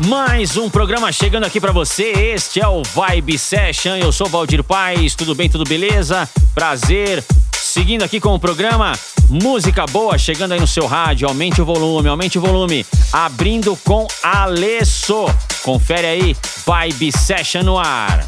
Mais 0.00 0.56
um 0.56 0.68
programa 0.68 1.12
chegando 1.12 1.44
aqui 1.44 1.60
para 1.60 1.70
você. 1.70 2.10
Este 2.10 2.60
é 2.60 2.66
o 2.66 2.82
Vibe 2.82 3.38
Session. 3.38 3.94
Eu 3.94 4.10
sou 4.10 4.28
Valdir 4.28 4.64
Paz. 4.64 5.14
Tudo 5.14 5.36
bem? 5.36 5.48
Tudo 5.48 5.64
beleza? 5.64 6.28
Prazer. 6.52 7.24
Seguindo 7.52 8.02
aqui 8.02 8.18
com 8.18 8.34
o 8.34 8.38
programa, 8.38 8.92
música 9.28 9.86
boa 9.86 10.18
chegando 10.18 10.52
aí 10.52 10.60
no 10.60 10.66
seu 10.66 10.86
rádio. 10.86 11.28
Aumente 11.28 11.62
o 11.62 11.64
volume, 11.64 12.08
aumente 12.08 12.38
o 12.38 12.40
volume. 12.40 12.84
Abrindo 13.12 13.76
com 13.84 14.06
Alesso. 14.22 15.26
Confere 15.62 16.06
aí, 16.06 16.36
Vibe 16.66 17.12
Session 17.12 17.62
no 17.62 17.78
ar. 17.78 18.26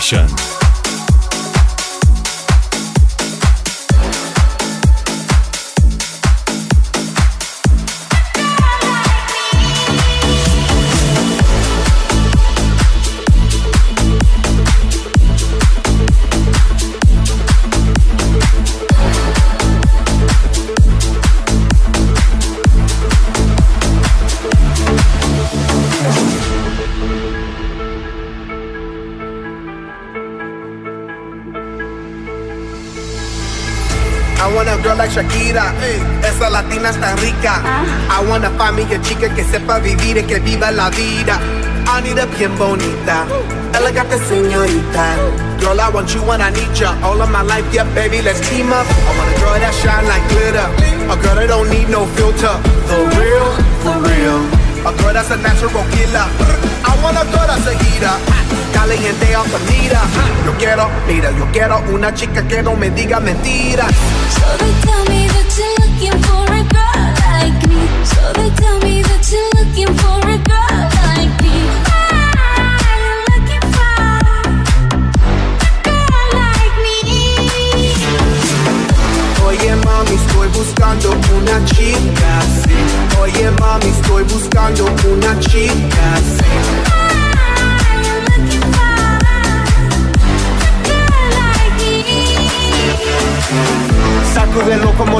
选 0.00 0.26
Esa 35.50 36.48
latina 36.48 36.90
está 36.90 37.16
rica. 37.16 37.60
I 38.08 38.24
wanna 38.28 38.50
find 38.50 38.76
me 38.76 38.94
a 38.94 39.00
chica 39.02 39.28
que 39.34 39.42
sepa 39.42 39.80
vivir 39.80 40.16
y 40.18 40.22
que 40.22 40.38
viva 40.38 40.70
la 40.70 40.90
vida. 40.90 41.40
I 41.88 42.00
need 42.02 42.18
a 42.20 42.26
bien 42.26 42.56
bonita, 42.56 43.26
elegante 43.74 44.16
señorita. 44.28 45.16
Girl, 45.58 45.80
I 45.80 45.88
want 45.90 46.14
you 46.14 46.22
when 46.22 46.40
I 46.40 46.50
need 46.50 46.72
ya. 46.74 46.94
All 47.02 47.20
of 47.20 47.30
my 47.30 47.42
life, 47.42 47.66
yeah, 47.72 47.82
baby, 47.94 48.22
let's 48.22 48.38
team 48.48 48.70
up. 48.70 48.86
I 48.86 49.18
want 49.18 49.36
a 49.36 49.40
girl 49.40 49.58
that 49.58 49.74
shine 49.74 50.06
like 50.06 50.22
glitter. 50.28 50.70
A 51.10 51.16
girl 51.18 51.34
that 51.34 51.48
don't 51.48 51.68
need 51.68 51.88
no 51.88 52.06
filter. 52.14 52.54
The 52.86 53.10
real, 53.18 53.50
for 53.82 53.98
real. 54.06 54.46
A 54.86 54.92
girl 55.02 55.12
that's 55.12 55.30
a 55.32 55.36
natural 55.36 55.84
killer. 55.90 56.26
I 56.86 56.94
want 57.02 57.18
a 57.18 57.26
girl 57.26 57.46
that's 57.50 57.66
a 57.66 57.74
heater. 57.74 58.16
Caliente 58.72 59.34
altamira. 59.34 60.00
Yo 60.46 60.52
quiero, 60.58 60.88
mira, 61.08 61.32
yo 61.32 61.44
quiero 61.50 61.82
una 61.92 62.14
chica 62.14 62.46
que 62.46 62.62
no 62.62 62.76
me 62.76 62.90
diga 62.90 63.18
mentiras. 63.18 63.90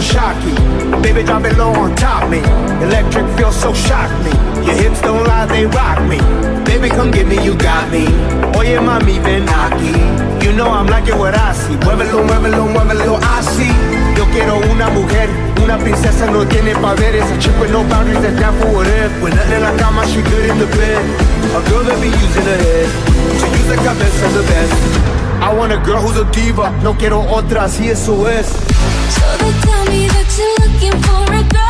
Shocky. 0.03 0.55
Baby, 1.03 1.23
drop 1.23 1.45
it 1.45 1.57
low 1.59 1.73
on 1.73 1.95
top 1.95 2.31
me. 2.31 2.39
Electric 2.83 3.27
feels 3.51 3.63
so 3.63 3.75
shock 3.75 4.11
me. 4.25 4.31
Your 4.67 4.75
hips 4.75 5.01
don't 5.01 5.25
lie, 5.25 5.47
they 5.47 5.67
rock 5.67 6.01
me. 6.09 6.19
Baby, 6.65 6.89
come 6.89 7.11
get 7.11 7.27
me, 7.27 7.43
you 7.45 7.55
got 7.57 7.91
me. 7.91 8.07
Oye, 8.59 8.79
mami, 8.79 9.19
ven 9.23 9.47
aquí. 9.47 10.45
You 10.45 10.53
know 10.53 10.71
I'm 10.71 10.87
like 10.87 11.09
it 11.09 11.17
what 11.17 11.35
I 11.35 11.53
see. 11.53 11.77
Muévelo, 11.77 12.25
muévelo, 12.25 12.67
muévelo, 12.67 13.17
así. 13.37 13.71
Yo 14.17 14.25
quiero 14.33 14.59
una 14.71 14.89
mujer, 14.91 15.29
una 15.63 15.79
princesa 15.79 16.31
no 16.31 16.47
tiene 16.47 16.75
poderes. 16.77 17.25
A 17.25 17.39
chick 17.39 17.59
with 17.61 17.73
no 17.73 17.83
boundaries 17.85 18.21
that's 18.23 18.39
down 18.39 18.55
for 18.59 18.69
whatever. 18.73 19.23
When 19.23 19.35
nothing 19.35 19.57
in 19.57 19.63
la 19.63 19.77
cama, 19.77 20.07
she 20.07 20.23
good 20.23 20.51
in 20.51 20.59
the 20.59 20.67
bed. 20.67 21.03
A 21.57 21.61
girl 21.69 21.85
that 21.85 22.01
be 22.01 22.09
using 22.09 22.45
her 22.45 22.61
head. 22.67 22.89
To 23.41 23.47
use 23.59 23.69
the 23.69 23.77
cabeza 23.77 24.29
the 24.29 24.43
best. 24.43 24.75
I 25.43 25.53
want 25.55 25.73
a 25.73 25.79
girl 25.79 26.03
who's 26.03 26.19
a 26.19 26.25
diva. 26.33 26.71
No 26.83 26.95
quiero 26.95 27.21
otra, 27.23 27.65
así 27.65 27.89
eso 27.89 28.27
es. 28.29 28.47
So 28.47 29.27
they 29.39 29.53
tell 29.63 29.85
me 29.87 30.07
that 30.09 30.29
you're 30.39 30.69
looking 30.69 31.03
for 31.03 31.25
a 31.33 31.43
girl 31.49 31.70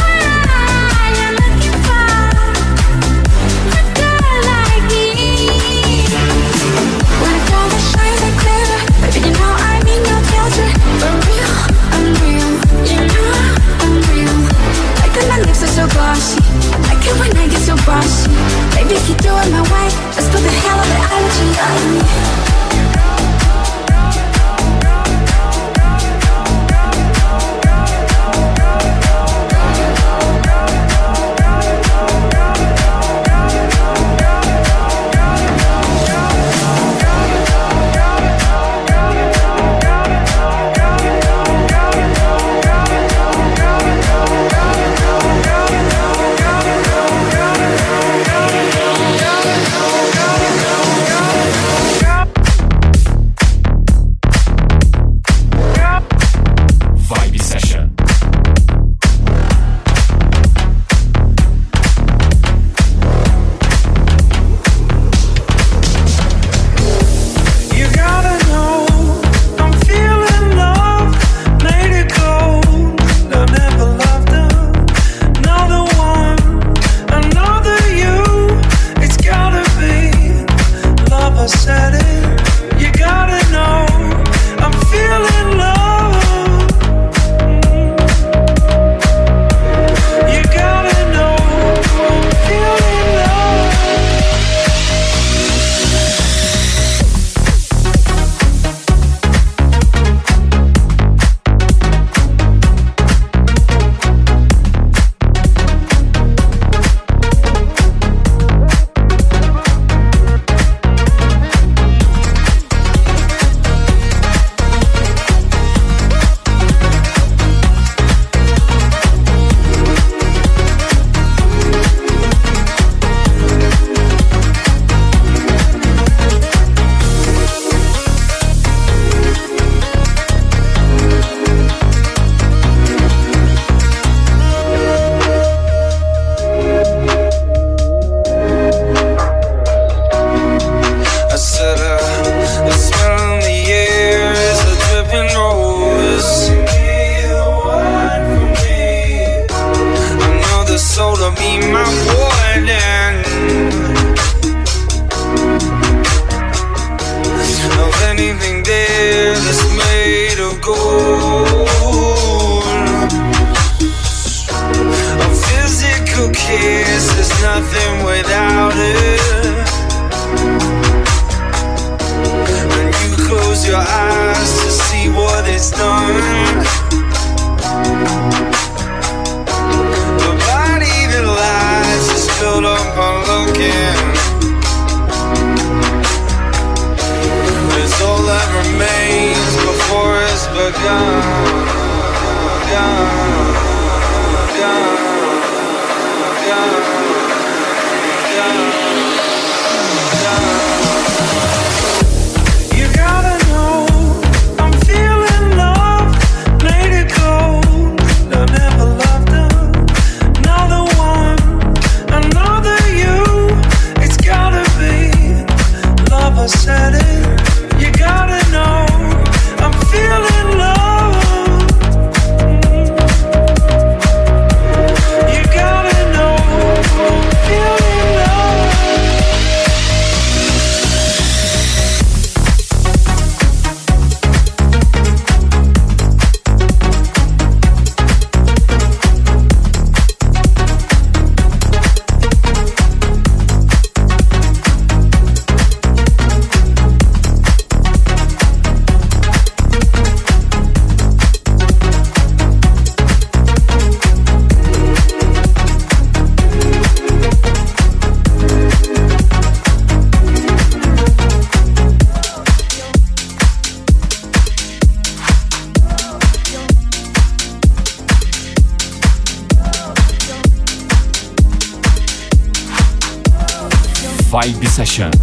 Session. 274.83 275.20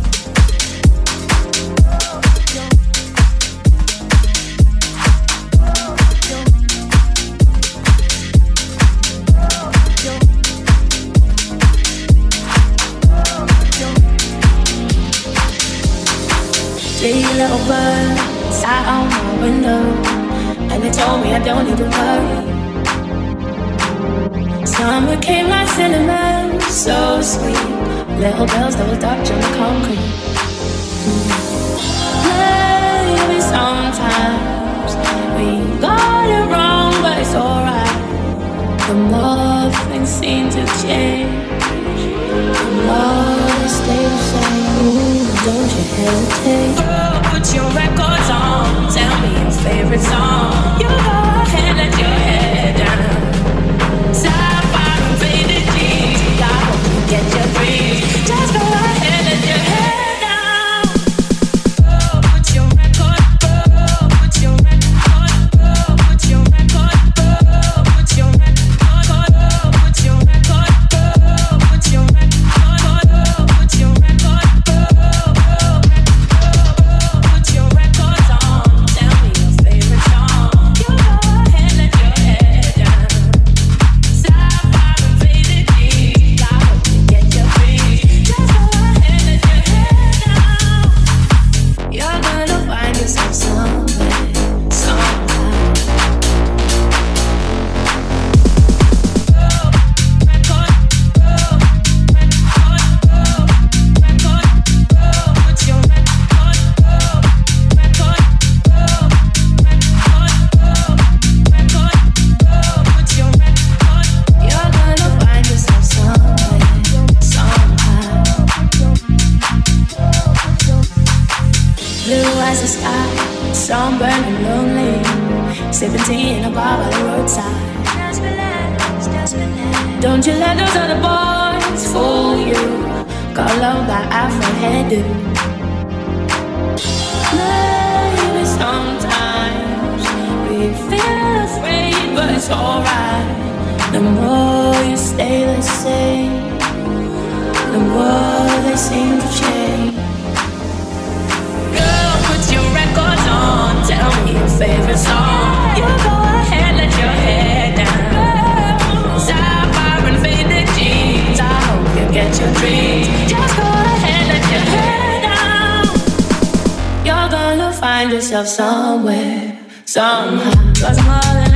Somewhere, 168.79 169.59
somehow. 169.85 170.73
Cause 170.75 171.03
more 171.03 171.48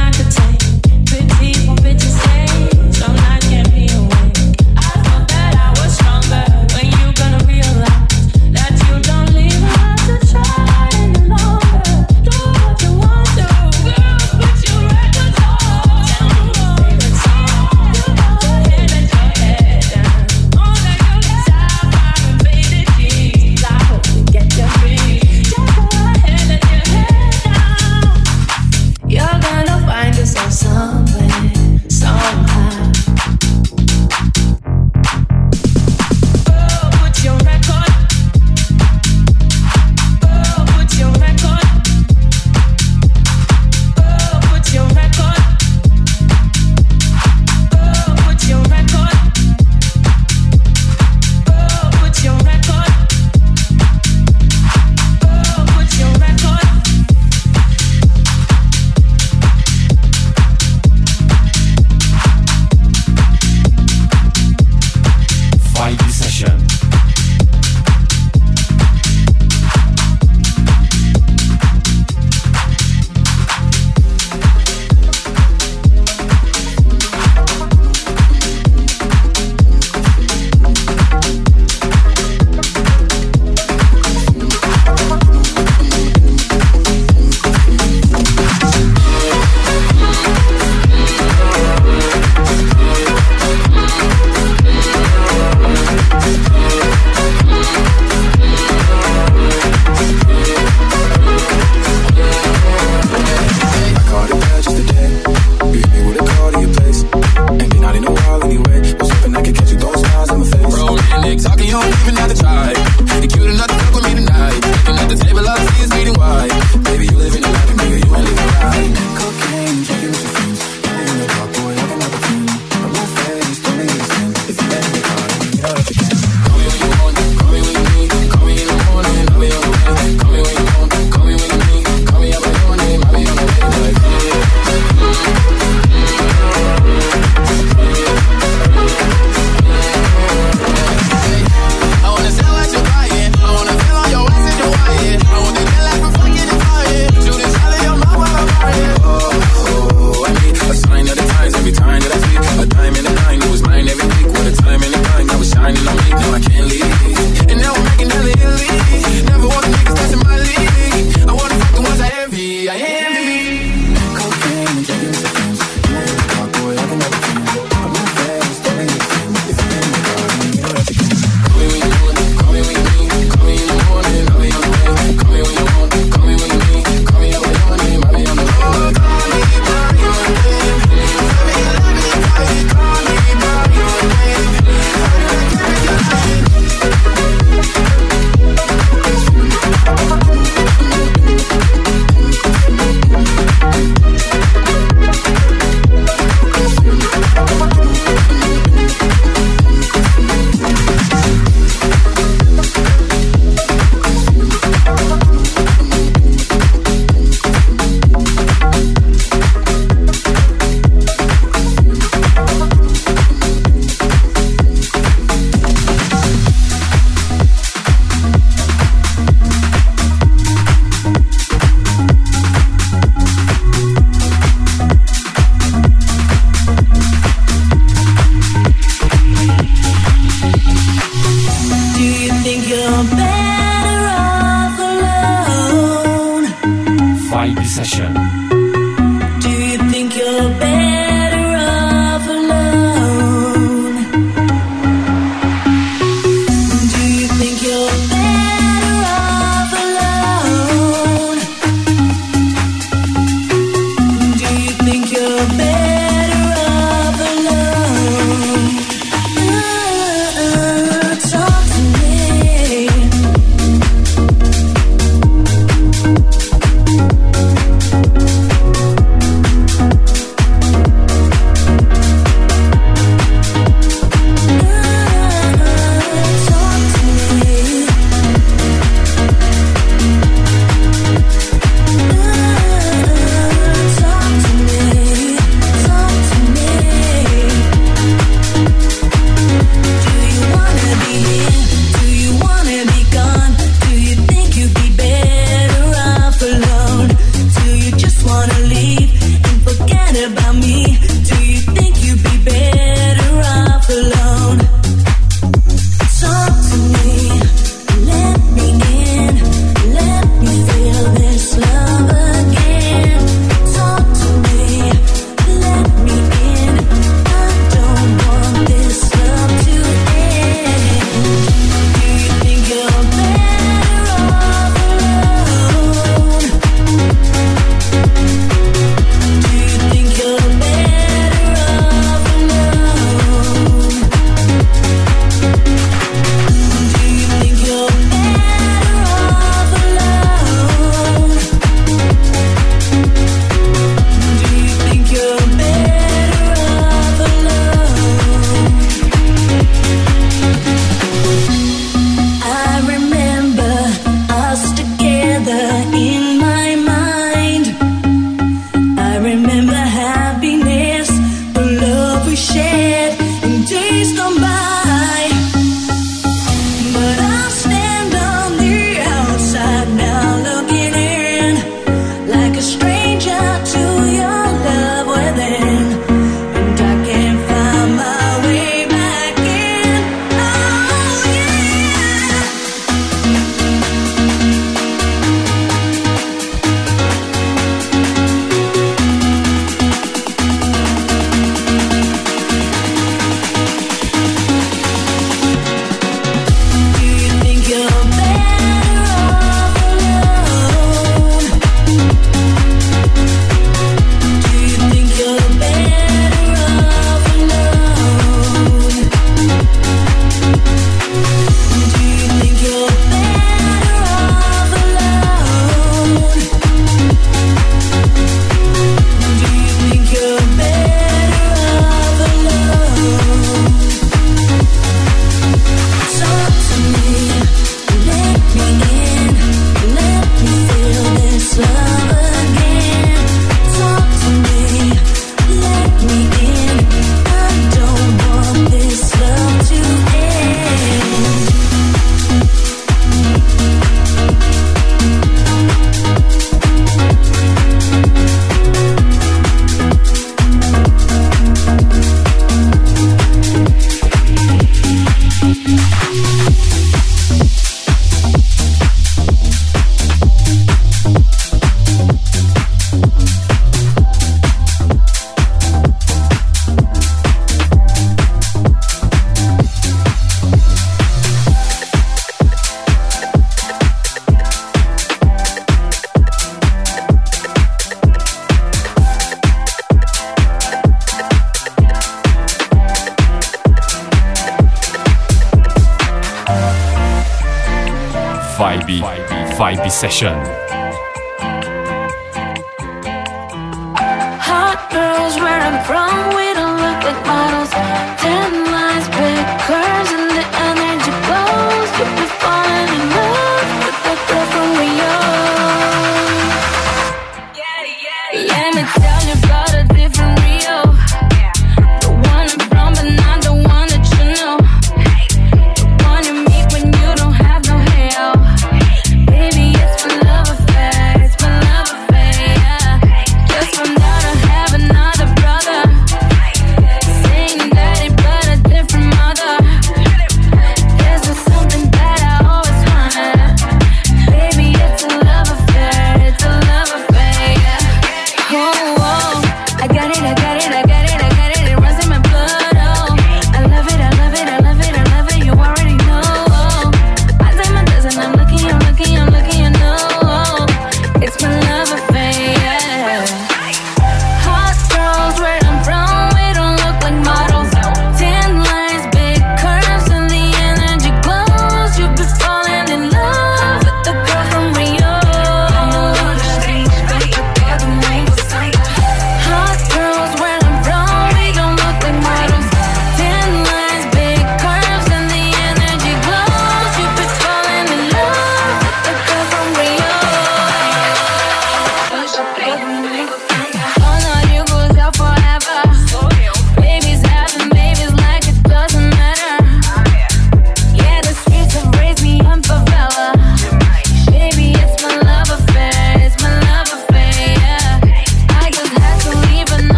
Session. 490.03 490.32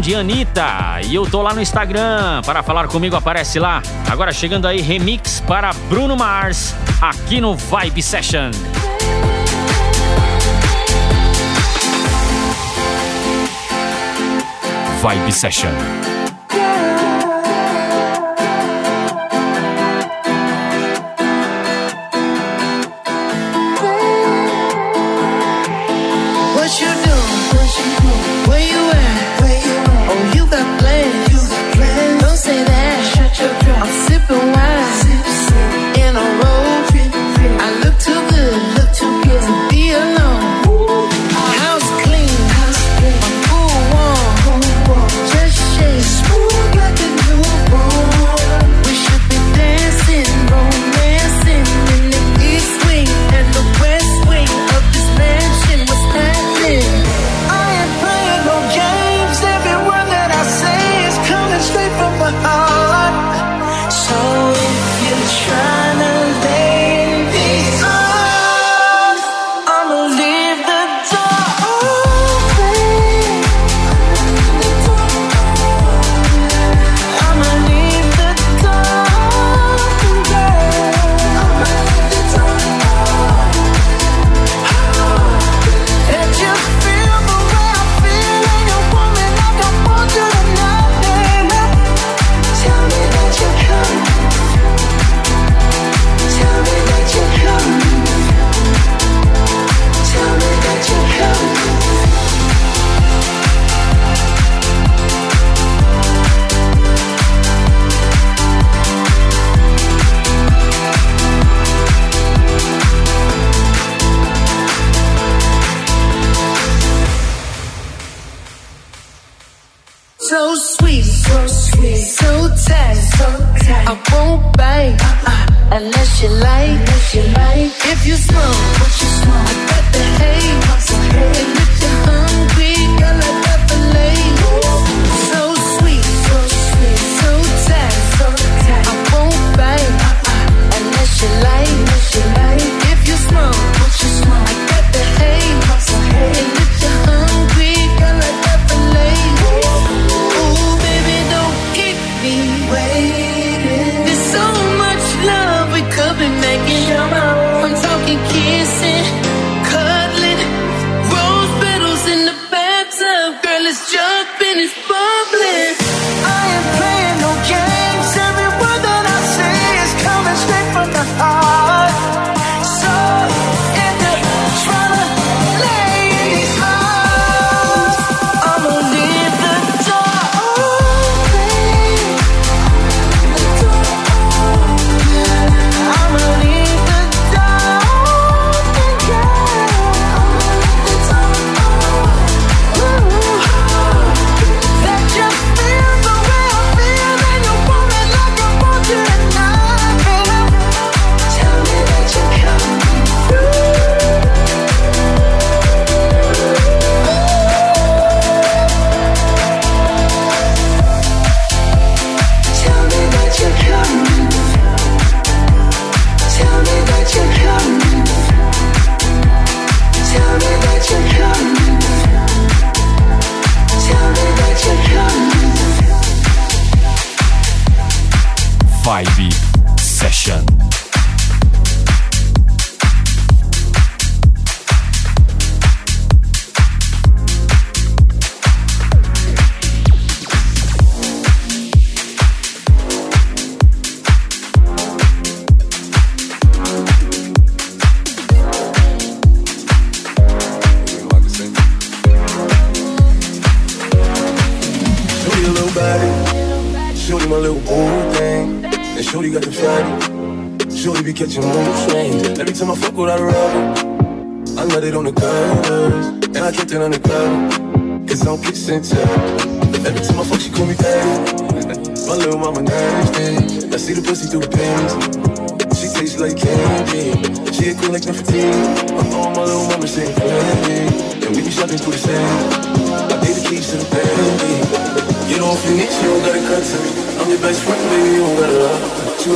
De 0.00 0.14
Anitta. 0.14 1.00
E 1.04 1.14
eu 1.14 1.26
tô 1.26 1.42
lá 1.42 1.52
no 1.54 1.60
Instagram. 1.60 2.42
Para 2.44 2.62
falar 2.62 2.88
comigo, 2.88 3.14
aparece 3.14 3.58
lá. 3.58 3.82
Agora 4.08 4.32
chegando 4.32 4.66
aí, 4.66 4.80
remix 4.80 5.40
para 5.46 5.72
Bruno 5.88 6.16
Mars, 6.16 6.74
aqui 7.00 7.40
no 7.40 7.54
Vibe 7.54 8.02
Session. 8.02 8.50
Vibe 15.02 15.32
Session. 15.32 16.09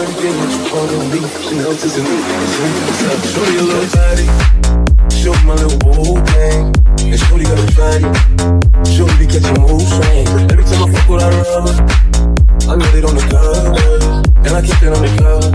Everything 0.05 0.35
that 0.37 0.51
you 0.53 0.63
want 0.73 0.91
to 0.93 0.99
be. 1.13 1.21
Chanel 1.45 1.73
to 1.73 1.89
the 1.89 2.01
new. 2.05 2.21
Show 3.33 3.45
me 3.49 3.57
a 3.57 3.65
little 3.65 3.89
body. 3.97 4.27
Shorty 5.09 5.45
my 5.47 5.55
little 5.55 5.79
boo 5.81 6.21
thing. 6.29 6.73
And 7.09 7.21
Shorty 7.21 7.45
got 7.45 7.59
a 7.59 7.67
fatty. 7.73 8.09
Shorty 8.93 9.15
be 9.17 9.27
catching 9.27 9.57
mood 9.65 9.81
swings. 9.81 10.31
Every 10.53 10.65
time 10.65 10.85
I 10.85 10.93
fuck 10.93 11.09
with 11.09 11.23
her 11.25 11.33
rubber, 11.33 11.75
I 12.69 12.77
know 12.77 12.89
they 12.93 13.01
don't 13.01 13.17
cover. 13.33 13.73
And 14.45 14.53
I 14.53 14.61
keep 14.61 14.83
it 14.83 14.93
on 14.93 15.01
the 15.01 15.13
cover. 15.17 15.51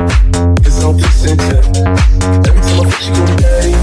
Cause 0.64 0.78
I 0.78 0.82
don't 0.82 0.98
get 0.98 1.12
sent 1.14 1.42
Every 2.48 2.62
time 2.66 2.80
I 2.80 2.90
fuck, 2.90 3.02
she 3.02 3.12
go 3.14 3.24
daddy. 3.38 3.74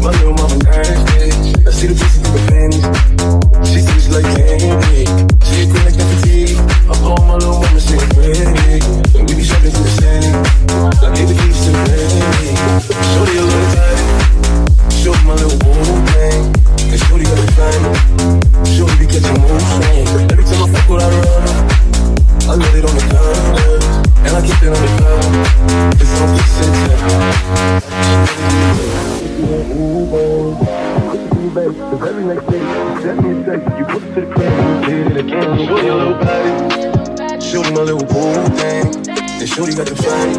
My 0.00 0.10
little 0.16 0.34
mama 0.34 0.56
nasty. 0.64 1.28
I 1.64 1.70
see 1.70 1.88
the 1.88 1.96
pussy 1.98 2.18
through 2.24 2.36
the 2.36 2.44
panties. 2.48 2.86
She 3.68 3.78
seems 3.80 4.08
like 4.08 4.24
candy. 4.24 5.04
She 5.44 5.62
a 5.62 5.84
like 5.84 6.03
I 7.04 7.20
my 7.28 7.36
little 7.36 7.60
mama, 7.60 7.80
she 7.80 7.94
ain't 7.94 8.16
ready. 8.16 8.80
And 9.12 9.28
we 9.28 9.36
be 9.36 9.44
shopping 9.44 9.70
through 9.70 9.84
the 9.84 9.92
city. 10.00 10.32
Like 11.04 11.12
baby, 11.12 11.36
keep 11.36 11.52
some 11.52 11.76
ready. 11.84 12.56
Shorty 13.12 13.36
a 13.36 13.44
little 13.44 13.68
tight. 13.76 14.00
Shorty 14.88 15.24
my 15.28 15.34
little 15.36 15.58
boo 15.60 15.76
thing. 16.08 16.48
And 16.88 17.00
Shorty 17.04 17.24
got 17.28 17.36
a 17.36 17.46
thing. 17.52 17.84
Shorty 18.72 18.96
be 18.96 19.04
catching 19.04 19.36
mood 19.36 19.60
swings. 19.60 20.12
Every 20.32 20.44
time 20.48 20.64
I 20.64 20.66
fuck 20.72 20.88
with 20.88 21.04
her, 21.04 21.12
run. 21.12 21.44
I 22.48 22.56
know 22.56 22.68
they 22.72 22.80
don't 22.80 22.96
cover. 23.12 23.84
And 24.24 24.32
I 24.32 24.40
keep 24.40 24.64
it 24.64 24.72
on 24.72 24.80
the 24.80 24.88
cover. 24.96 25.28
Cause 26.00 26.08
I 26.08 26.18
don't 26.24 26.32
get 26.36 26.48
sent 26.48 26.84
Cause 31.54 32.08
every 32.08 32.24
next 32.24 32.46
day, 32.46 32.60
send 33.00 33.22
me 33.22 33.40
a 33.40 33.44
text, 33.44 33.78
you 33.78 33.84
put 33.84 34.02
it 34.02 34.14
to 34.14 34.20
the 34.20 34.26
crib, 34.34 34.84
did 34.84 35.06
it 35.06 35.16
again. 35.18 35.66
Shorty 35.66 35.86
a 35.86 35.94
little 35.94 36.14
body, 36.14 36.83
shorty 37.54 37.70
my 37.70 37.82
little 37.82 38.04
boo 38.06 38.34
thing, 38.58 39.08
and 39.08 39.48
shorty 39.48 39.74
got 39.74 39.86
the 39.86 39.94
fatty. 39.94 40.34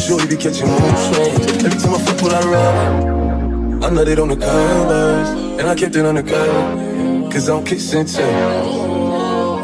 Shorty 0.00 0.26
be 0.26 0.36
catching 0.36 0.66
mood 0.66 0.98
swings. 1.06 1.64
Every 1.64 1.78
time 1.78 1.94
I 1.94 1.98
fuck 2.02 2.22
with 2.22 2.32
her 2.32 2.50
rub, 2.50 3.84
I 3.84 3.90
know 3.90 4.04
they 4.04 4.16
on 4.16 4.28
the 4.28 4.36
covers, 4.36 5.28
and 5.60 5.68
I 5.68 5.74
kept 5.76 5.94
it 5.94 6.04
on 6.04 6.16
the 6.16 6.24
cover, 6.24 7.30
cause 7.30 7.48
I'm 7.48 7.64
kissing 7.64 8.06
tell. 8.06 8.94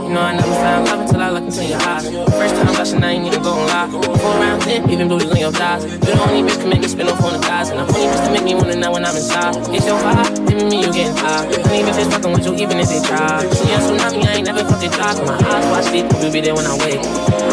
You 0.06 0.14
know 0.14 0.22
I 0.22 0.34
never 0.34 0.54
found 0.62 0.86
love 0.86 1.00
until 1.00 1.20
I 1.22 1.30
look 1.30 1.44
into 1.44 1.64
your 1.64 1.80
eyes. 1.82 2.04
First 2.38 2.54
time 2.54 2.66
blushing, 2.66 3.02
I 3.02 3.10
ain't 3.10 3.26
even 3.26 3.42
gon' 3.42 3.66
lie. 3.66 3.90
Four 3.90 4.34
round 4.42 4.62
ten, 4.62 4.88
even 4.90 5.08
booties 5.08 5.30
on 5.30 5.38
your 5.38 5.52
thighs. 5.52 5.84
You 5.84 5.98
the 5.98 6.20
only 6.22 6.42
bitch 6.50 6.60
can 6.60 6.68
make 6.68 6.80
me 6.80 6.88
spin 6.88 7.08
off 7.08 7.22
on 7.22 7.32
the 7.34 7.46
guys. 7.46 7.70
And 7.70 7.80
I'm 7.80 7.88
only 7.88 8.06
bitch 8.06 8.26
to 8.26 8.32
make 8.32 8.44
me 8.44 8.54
wanna 8.54 8.76
know 8.76 8.90
when 8.92 9.04
I'm 9.04 9.14
inside. 9.14 9.56
It's 9.74 9.86
your 9.86 9.98
vibe, 10.00 10.39
giving 10.50 10.68
me 10.68 10.82
you 10.82 10.90
getting 10.90 11.14
high. 11.14 11.46
Honey 11.46 11.86
bitches 11.86 12.10
fucking 12.10 12.32
with 12.34 12.44
you 12.46 12.54
even 12.58 12.82
if 12.82 12.90
they 12.90 12.98
try. 13.06 13.46
She 13.54 13.70
a 13.70 13.78
tsunami, 13.78 14.26
I 14.26 14.42
ain't 14.42 14.46
never 14.46 14.66
it 14.66 14.92
dry. 14.92 15.14
My 15.22 15.38
eyes 15.38 15.66
watch 15.70 15.86
sleep, 15.86 16.10
you'll 16.18 16.34
be 16.34 16.40
there 16.42 16.54
when 16.54 16.66
I 16.66 16.74
wake. 16.82 16.98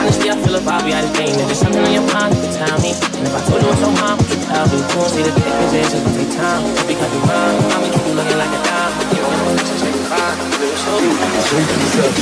Honestly, 0.02 0.34
I 0.34 0.36
feel 0.42 0.56
if 0.58 0.68
I'll 0.68 0.82
be 0.82 0.94
out 0.98 1.06
of 1.06 1.14
game. 1.14 1.38
If 1.38 1.46
there's 1.46 1.62
something 1.62 1.84
on 1.84 1.94
your 1.94 2.08
mind, 2.10 2.34
you 2.34 2.42
can 2.42 2.54
tell 2.58 2.80
me. 2.82 2.98
And 3.22 3.24
if 3.30 3.34
I 3.38 3.42
told 3.46 3.62
you 3.62 3.70
what's 3.70 3.86
on 3.86 3.94
mine, 4.02 4.18
would 4.18 4.30
you 4.34 4.42
tell 4.50 4.66
me? 4.66 4.82
You 4.82 4.98
won't 4.98 5.12
see 5.14 5.22
the 5.22 5.34
pictures, 5.38 5.74
it's 5.78 5.94
just 5.94 6.02
gonna 6.02 6.18
take 6.18 6.34
time. 6.34 6.64
Because 6.90 7.10
you're 7.14 7.26
mine, 7.30 7.58
I'ma 7.70 7.88
keep 7.94 8.06
you 8.08 8.16
looking 8.18 8.40
like 8.42 8.54
a 8.58 8.62
dime. 8.66 8.94
You 9.14 9.22
know, 9.22 9.54
it's 9.54 9.70
just 9.70 9.86
fine. 10.10 10.38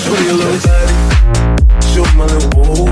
Shorty 0.03 0.27
a 0.27 0.35
little 0.35 0.59
tighty. 0.59 0.95
Shorty 1.87 2.13
my 2.19 2.25
little 2.27 2.51
boo 2.51 2.84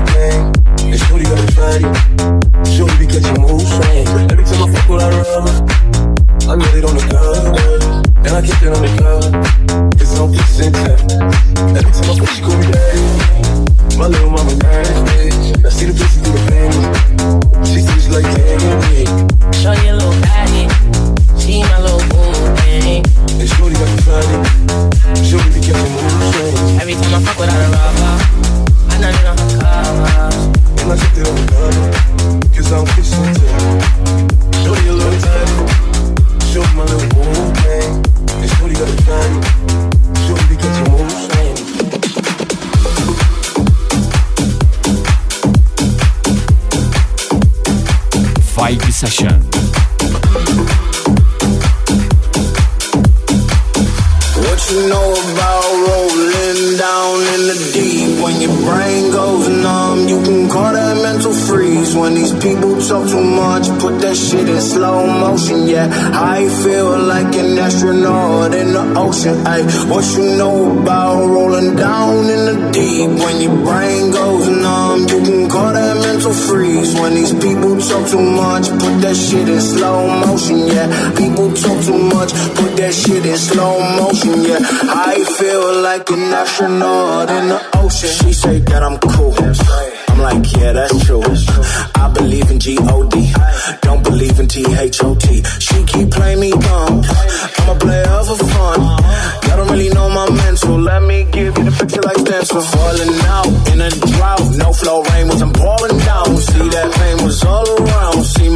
like 86.60 86.93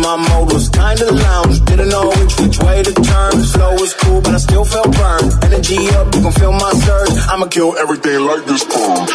my 0.09 0.17
mode 0.29 0.53
was 0.55 0.69
kinda 0.71 1.07
lounge. 1.27 1.57
Didn't 1.69 1.91
know 1.91 2.09
which 2.19 2.35
which 2.41 2.59
way 2.67 2.83
to 2.83 2.93
turn. 3.11 3.33
Flow 3.53 3.73
was 3.83 3.93
cool, 4.01 4.21
but 4.25 4.33
I 4.39 4.41
still 4.49 4.65
felt 4.65 4.91
burned. 5.01 5.31
Energy 5.47 5.81
up, 5.99 6.07
you 6.15 6.21
can 6.25 6.33
feel 6.41 6.55
my 6.67 6.73
surge. 6.85 7.17
I'ma 7.31 7.47
kill 7.57 7.73
everything 7.83 8.21
like 8.31 8.45
this 8.51 8.65
purge. 8.73 9.11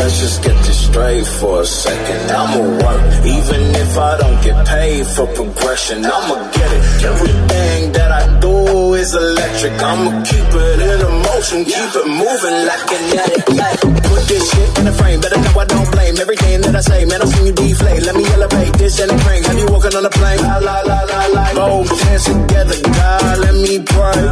Let's 0.00 0.16
just 0.24 0.38
get 0.46 0.56
this 0.66 0.80
straight 0.88 1.26
for 1.38 1.62
a 1.62 1.66
second. 1.84 2.22
I'ma 2.40 2.60
work, 2.84 3.02
even 3.36 3.62
if 3.84 3.92
I 4.10 4.12
don't 4.22 4.40
get 4.46 4.56
paid 4.74 5.06
for 5.14 5.26
progression. 5.38 5.98
I'ma 6.04 6.36
get 6.58 6.70
it. 6.76 6.82
Everything 7.12 7.92
that 7.96 8.10
I 8.20 8.22
do 8.44 8.56
is 9.00 9.14
electric. 9.14 9.74
I'ma 9.90 10.10
keep 10.30 10.50
it 10.66 10.78
in 10.90 11.00
motion, 11.36 11.64
keep 11.64 11.92
it 12.00 12.08
moving 12.08 12.58
like 12.64 12.84
kinetic. 12.88 13.44
Like, 13.60 13.80
put 14.08 14.22
this 14.24 14.44
shit 14.50 14.78
in 14.78 14.86
a 14.86 14.92
frame, 14.92 15.20
better 15.20 15.36
know 15.36 15.60
I 15.60 15.66
don't 15.66 15.90
blame 15.92 16.16
everything 16.16 16.60
that 16.62 16.74
I 16.74 16.80
say. 16.80 17.04
Man, 17.04 17.20
I've 17.20 17.28
seen 17.28 17.46
you 17.46 17.52
deflate. 17.52 18.02
Let 18.08 18.14
me 18.16 18.24
elevate 18.24 18.72
this 18.80 19.00
and 19.00 19.10
a 19.12 19.18
crane. 19.24 19.44
Have 19.44 19.58
you 19.58 19.66
walking 19.68 19.94
on 19.94 20.04
a 20.04 20.10
plane? 20.10 20.40
La 20.40 20.56
la 20.58 20.80
la 20.80 21.00
la 21.12 21.20
la. 21.36 21.44
Both 21.54 22.00
hands 22.08 22.24
together, 22.24 22.78
God, 22.82 23.38
let 23.44 23.54
me 23.54 23.74
pray. 23.84 24.24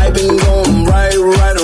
I've 0.00 0.14
been 0.14 0.36
going 0.36 0.84
right, 0.86 1.16
right 1.36 1.56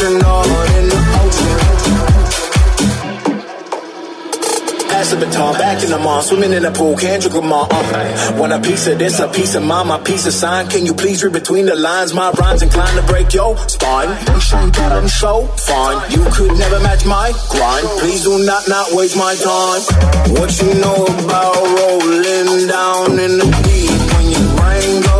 astronaut 0.00 0.46
in 0.78 0.88
the 0.88 0.96
ocean. 1.20 1.56
Pass 4.88 5.10
the 5.10 5.16
baton, 5.16 5.54
back 5.54 5.82
in 5.84 5.90
the 5.90 5.98
mall, 5.98 6.22
swimming 6.22 6.52
in 6.52 6.62
the 6.62 6.70
pool, 6.70 6.96
can't 6.96 7.22
drink 7.22 7.34
them 7.34 7.52
all. 7.52 7.68
Want 8.38 8.52
a 8.52 8.60
piece 8.60 8.86
of 8.86 8.98
this, 8.98 9.20
a 9.20 9.28
piece 9.28 9.54
of 9.54 9.62
mine, 9.62 9.86
my 9.88 9.98
piece 10.00 10.26
of 10.26 10.32
sign. 10.32 10.68
Can 10.68 10.86
you 10.86 10.94
please 10.94 11.22
read 11.22 11.32
between 11.32 11.66
the 11.66 11.74
lines? 11.76 12.14
My 12.14 12.30
rhymes 12.32 12.62
inclined 12.62 12.96
to 12.96 13.02
break 13.06 13.32
your 13.34 13.56
spine. 13.68 14.08
They 14.08 14.40
say 14.40 14.70
that 14.70 14.92
I'm 14.92 15.08
so 15.08 15.46
fine, 15.68 16.10
you 16.10 16.24
could 16.32 16.56
never 16.58 16.80
match 16.80 17.04
my 17.06 17.32
grind. 17.50 17.86
Please 18.00 18.24
do 18.24 18.38
not 18.44 18.68
not 18.68 18.92
waste 18.92 19.16
my 19.16 19.34
time. 19.36 19.82
What 20.36 20.50
you 20.60 20.74
know 20.80 21.04
about 21.24 21.56
rolling 21.76 22.66
down 22.66 23.18
in 23.20 23.38
the 23.38 23.48
deep? 23.68 23.90
When 24.16 24.26
your 24.32 24.48
brain 24.56 25.02
goes 25.02 25.19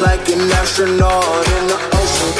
like 0.00 0.28
an 0.28 0.40
astronaut 0.52 1.48
in 1.56 1.66
the 1.66 1.78
ocean. 2.00 2.30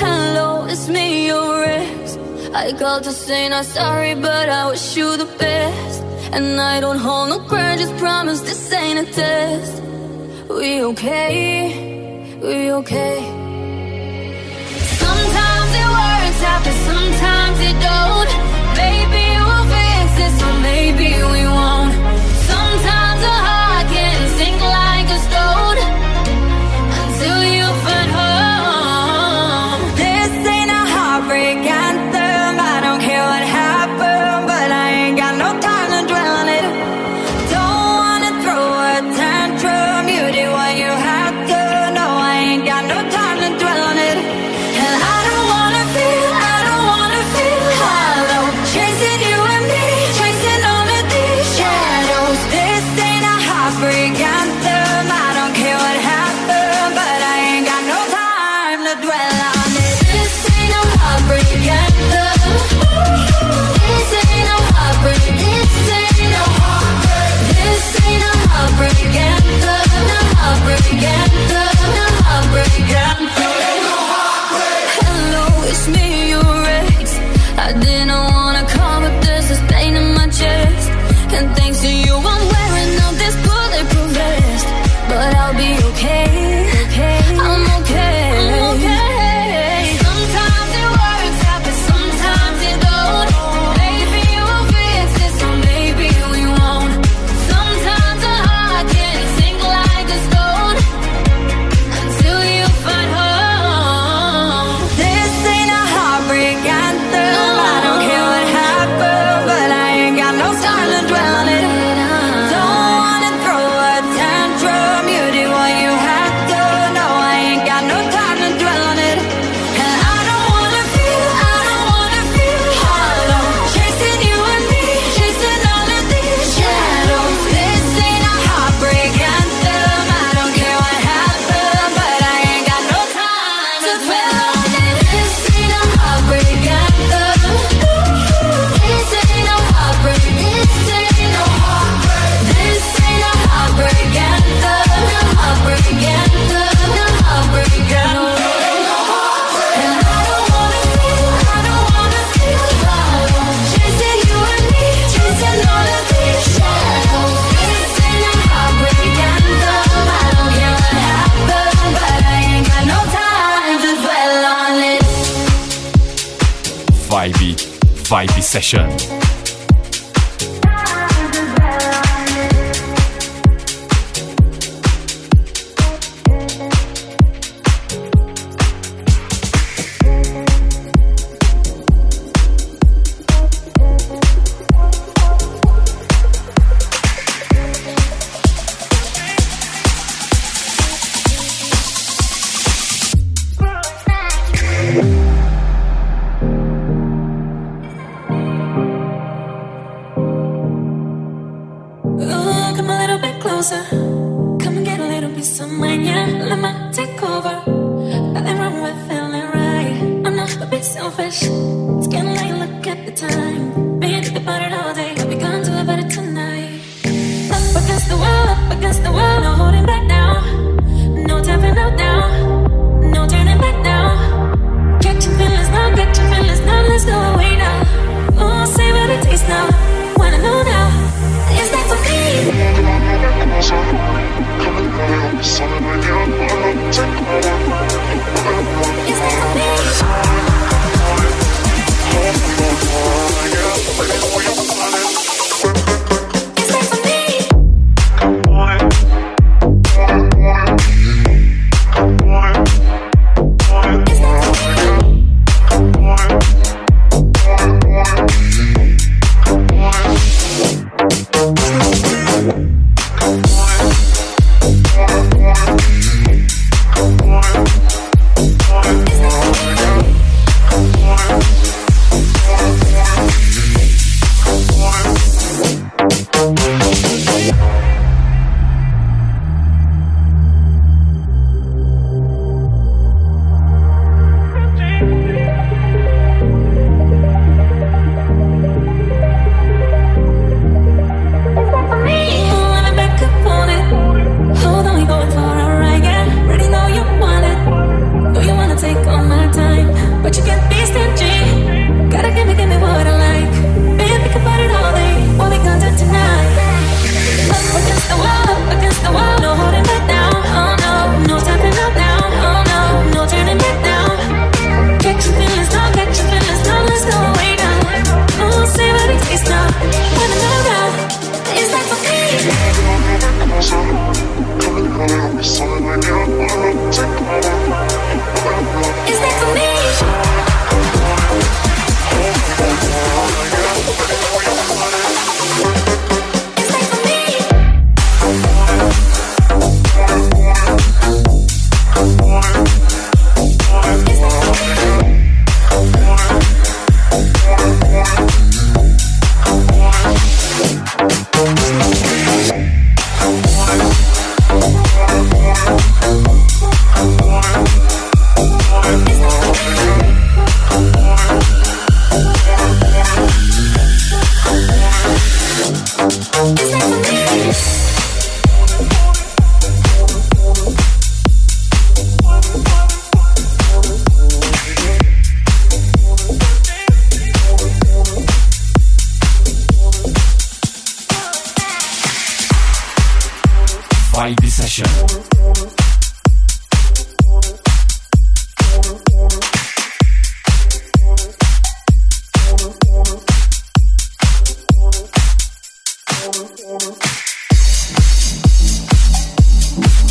Hello, 0.00 0.66
it's 0.66 0.88
me, 0.88 1.26
your 1.28 1.64
ex. 1.64 2.18
I 2.54 2.72
called 2.72 3.04
to 3.04 3.12
say 3.12 3.48
not 3.48 3.66
sorry, 3.66 4.14
but 4.16 4.48
I 4.48 4.68
wish 4.70 4.96
you 4.96 5.16
the 5.16 5.26
best. 5.38 6.02
And 6.32 6.60
I 6.60 6.80
don't 6.80 6.98
hold 6.98 7.28
no 7.28 7.38
grudge, 7.46 7.78
just 7.78 7.96
promise 7.98 8.40
this 8.40 8.72
ain't 8.72 9.08
a 9.08 9.12
test. 9.12 9.82
We 10.48 10.82
okay? 10.82 11.85
We 12.46 12.70
okay? 12.70 13.18
Sometimes 15.02 15.70
it 15.82 15.88
works 15.98 16.42
out, 16.50 16.62
but 16.62 16.76
sometimes 16.86 17.58
it 17.58 17.76
don't. 17.90 18.30
Maybe 18.76 19.24
we'll 19.46 19.66
fix 19.74 20.16
this, 20.16 20.42
or 20.46 20.54
maybe 20.60 21.08
we 21.32 21.44
won't. 21.44 21.75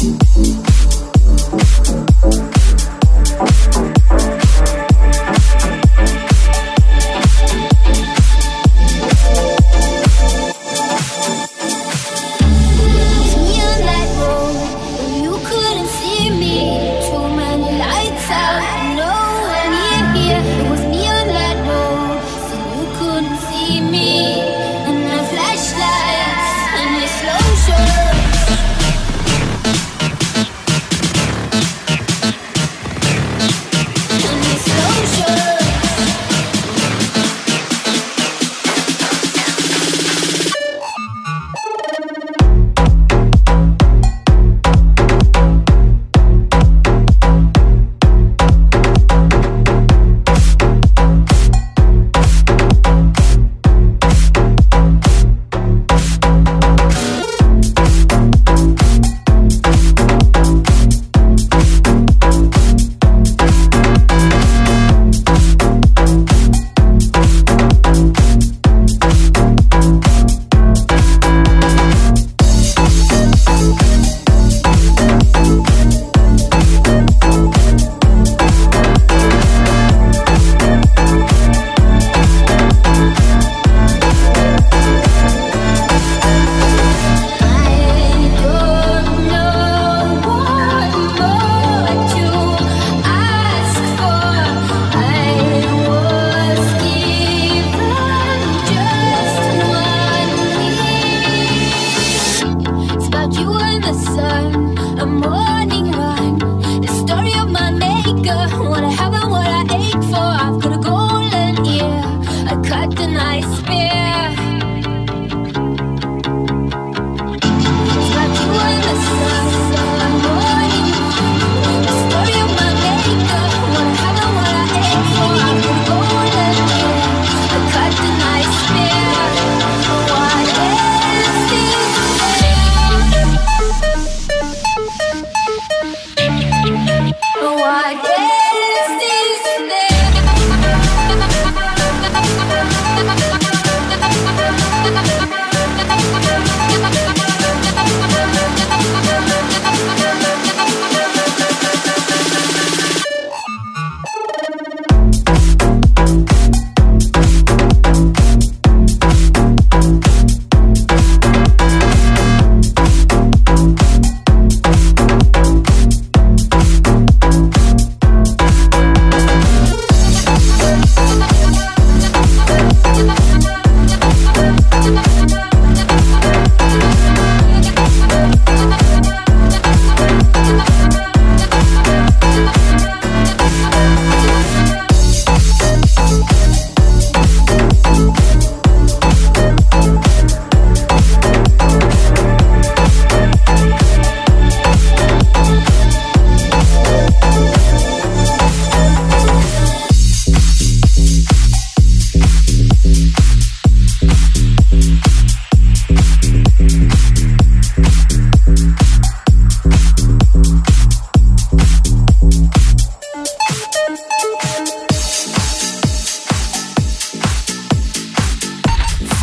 Thank 0.05 0.54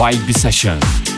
Vibe 0.03 0.33
Session. 0.33 1.12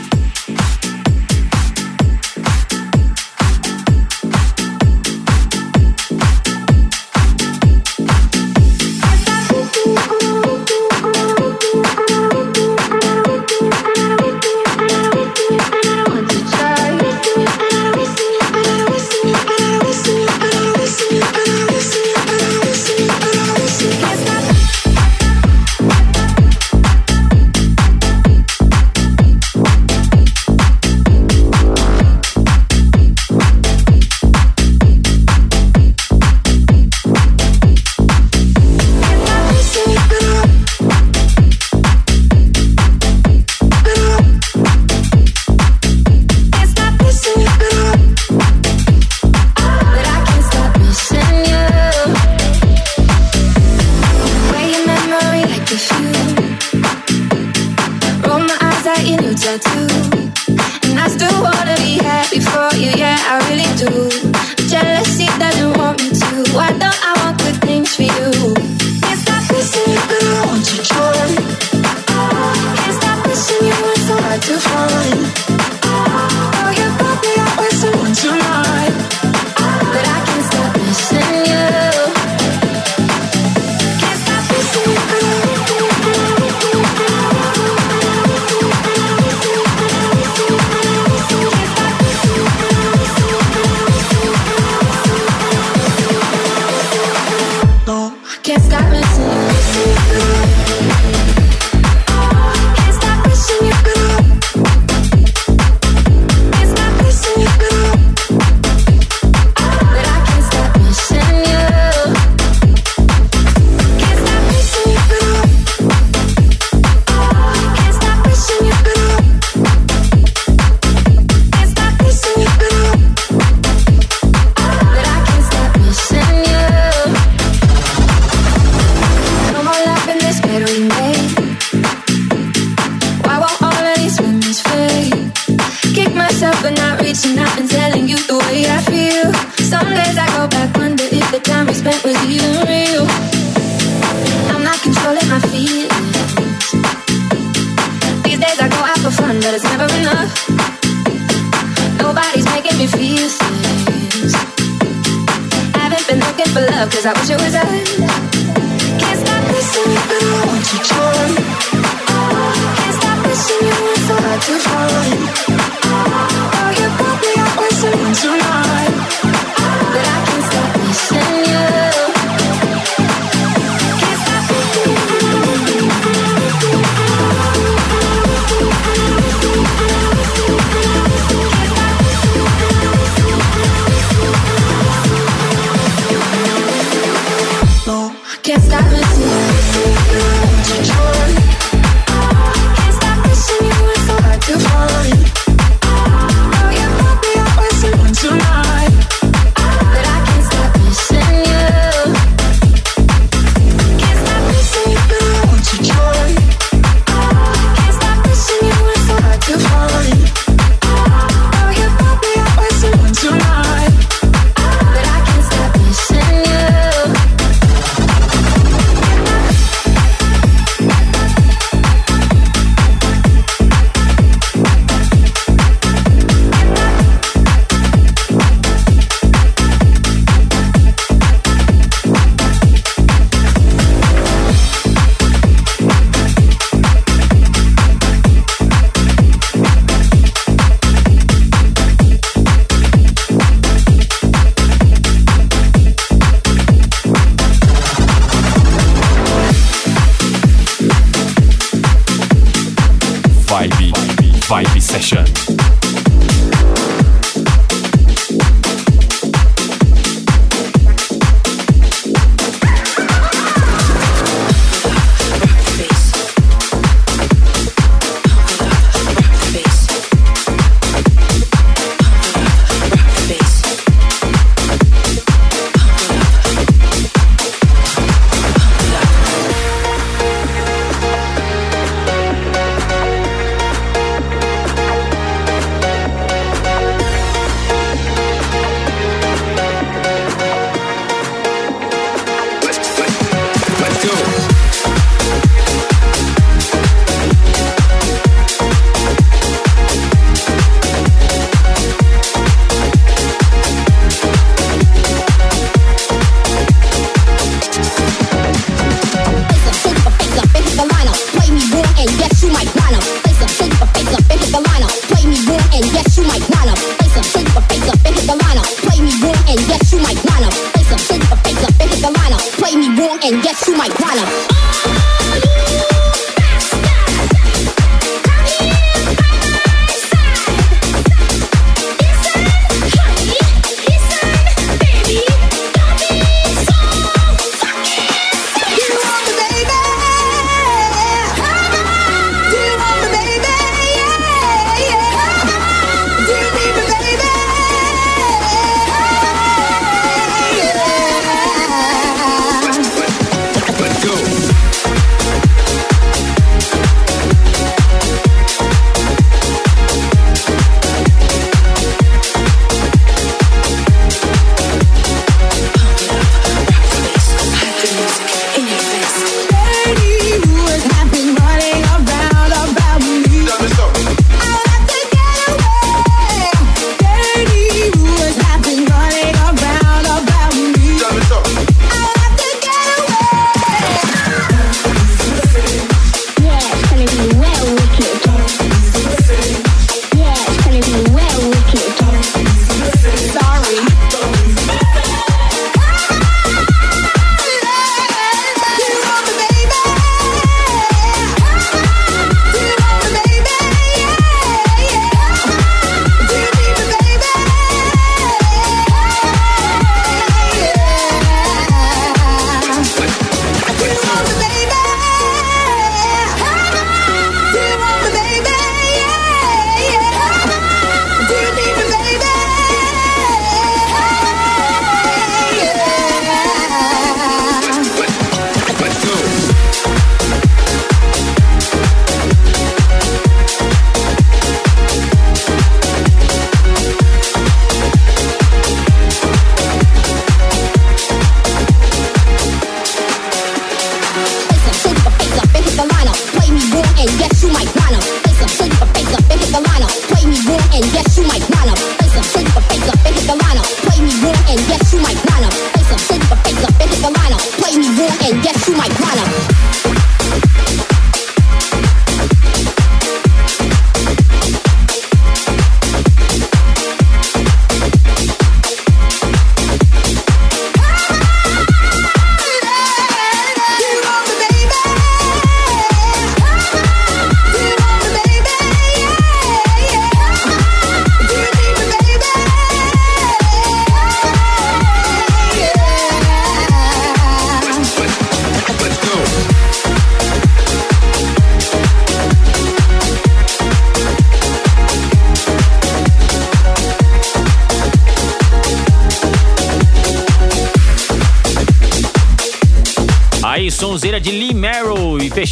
and 323.23 323.41
get 323.41 323.67
you 323.67 323.75
my 323.75 323.87
wallet. 323.99 325.04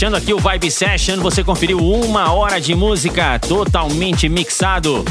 Fechando 0.03 0.17
aqui 0.17 0.33
o 0.33 0.37
Vibe 0.37 0.69
Session, 0.69 1.21
você 1.21 1.45
conferiu 1.45 1.77
uma 1.77 2.33
hora 2.33 2.59
de 2.59 2.75
música 2.75 3.39
totalmente 3.39 4.27
mixado. 4.27 5.05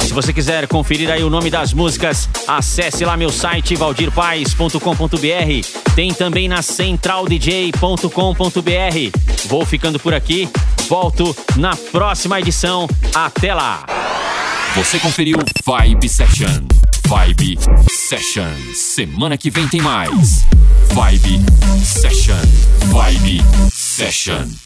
Se 0.00 0.12
você 0.12 0.32
quiser 0.32 0.66
conferir 0.66 1.12
aí 1.12 1.22
o 1.22 1.30
nome 1.30 1.48
das 1.48 1.72
músicas, 1.72 2.28
acesse 2.44 3.04
lá 3.04 3.16
meu 3.16 3.30
site 3.30 3.76
valdirpaes.com.br. 3.76 5.94
Tem 5.94 6.12
também 6.12 6.48
na 6.48 6.60
centraldj.com.br. 6.60 9.46
Vou 9.46 9.64
ficando 9.64 10.00
por 10.00 10.12
aqui. 10.12 10.48
Volto 10.88 11.36
na 11.54 11.76
próxima 11.76 12.40
edição. 12.40 12.88
Até 13.14 13.54
lá! 13.54 13.86
Você 14.74 14.98
conferiu 14.98 15.38
Vibe 15.64 16.08
Session. 16.08 16.64
Vibe 17.06 17.60
Session. 17.88 18.74
Semana 18.74 19.38
que 19.38 19.50
vem 19.50 19.68
tem 19.68 19.80
mais. 19.80 20.44
Vibe 20.92 21.40
Session. 21.84 22.34
Vibe 22.86 23.40
Session. 23.96 24.65